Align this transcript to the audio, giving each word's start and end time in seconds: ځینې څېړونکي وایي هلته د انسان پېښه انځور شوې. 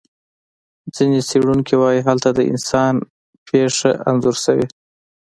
ځینې 0.95 1.19
څېړونکي 1.29 1.75
وایي 1.77 2.01
هلته 2.07 2.29
د 2.33 2.39
انسان 2.51 2.93
پېښه 3.47 3.91
انځور 4.09 4.35
شوې. 4.43 4.67